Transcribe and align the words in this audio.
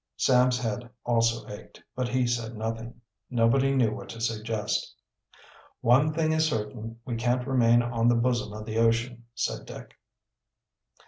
Sam's 0.17 0.57
head 0.57 0.89
also 1.03 1.47
ached, 1.47 1.83
but 1.95 2.07
he 2.07 2.25
said 2.25 2.55
nothing. 2.57 2.99
Nobody 3.29 3.75
knew 3.75 3.93
what 3.93 4.09
to 4.09 4.19
suggest. 4.19 4.95
"One 5.81 6.11
thing 6.11 6.31
is 6.31 6.47
certain; 6.47 6.99
we 7.05 7.15
can't 7.17 7.45
remain 7.47 7.83
out 7.83 7.91
on 7.93 8.07
the 8.07 8.15
bosom 8.15 8.51
of 8.51 8.65
the 8.65 8.79
ocean," 8.79 9.25
said 9.35 9.67
Dick. 9.67 9.93